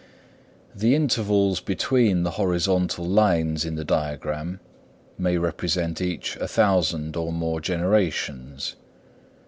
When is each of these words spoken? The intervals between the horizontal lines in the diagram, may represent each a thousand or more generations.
The 0.73 0.95
intervals 0.95 1.59
between 1.59 2.23
the 2.23 2.31
horizontal 2.31 3.05
lines 3.05 3.63
in 3.63 3.75
the 3.75 3.85
diagram, 3.85 4.59
may 5.15 5.37
represent 5.37 6.01
each 6.01 6.35
a 6.37 6.47
thousand 6.47 7.15
or 7.15 7.31
more 7.31 7.61
generations. 7.61 8.75